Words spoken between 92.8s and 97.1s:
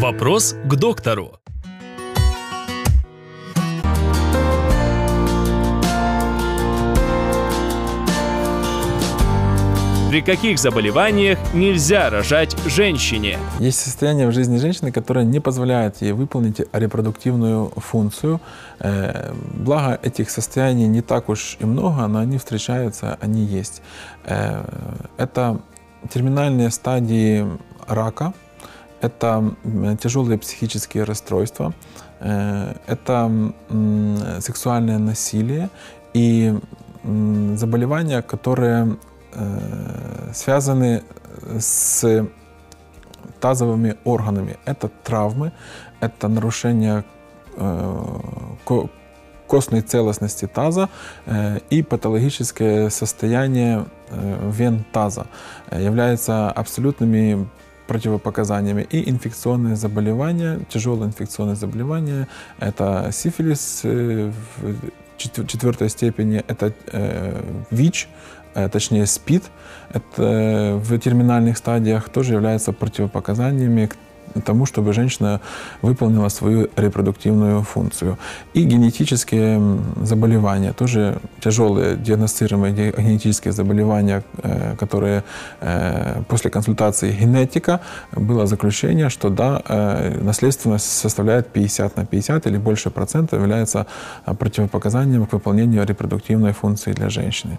процентов является противопоказанием к выполнению репродуктивной функции для